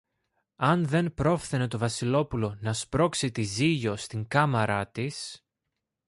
[0.55, 5.45] αν δεν πρόφθαινε το Βασιλόπουλο να σπρώξει τη Ζήλιω στην κάμαρα της